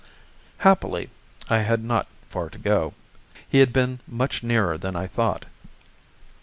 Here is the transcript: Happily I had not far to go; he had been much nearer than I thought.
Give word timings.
Happily 0.57 1.11
I 1.47 1.59
had 1.59 1.83
not 1.83 2.07
far 2.27 2.49
to 2.49 2.57
go; 2.57 2.95
he 3.47 3.59
had 3.59 3.71
been 3.71 3.99
much 4.07 4.41
nearer 4.41 4.75
than 4.75 4.95
I 4.95 5.05
thought. 5.05 5.45